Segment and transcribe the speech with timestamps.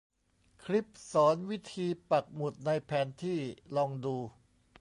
[0.63, 3.39] คลิปสอนวิธีปักหมุดในแผนที่
[3.75, 4.17] ลองดู